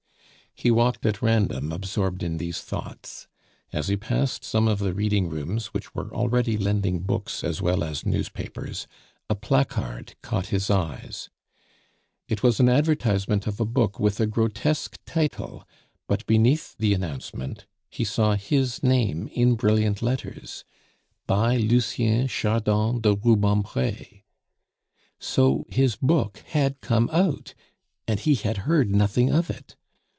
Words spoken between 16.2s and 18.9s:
beneath the announcement he saw his